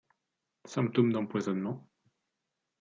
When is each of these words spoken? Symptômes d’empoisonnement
Symptômes 0.65 1.11
d’empoisonnement 1.13 1.87